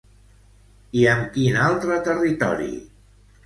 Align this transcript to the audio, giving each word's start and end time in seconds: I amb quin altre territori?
I 1.03 1.03
amb 1.11 1.29
quin 1.37 1.61
altre 1.67 2.01
territori? 2.11 2.75